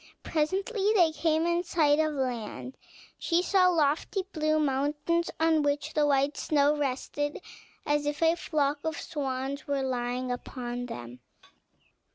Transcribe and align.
Presently 0.23 0.91
they 0.95 1.11
came 1.11 1.45
in 1.45 1.63
sight 1.63 1.99
of 1.99 2.15
land; 2.15 2.75
she 3.19 3.43
saw 3.43 3.69
lofty 3.69 4.23
blue 4.33 4.59
mountains, 4.59 5.29
on 5.39 5.61
which 5.61 5.93
the 5.93 6.07
white 6.07 6.35
snow 6.37 6.75
rested 6.75 7.39
as 7.85 8.07
if 8.07 8.23
a 8.23 8.35
flock 8.35 8.79
of 8.83 8.99
swans 8.99 9.67
were 9.67 9.83
lying 9.83 10.31
upon 10.31 10.87
them. 10.87 11.19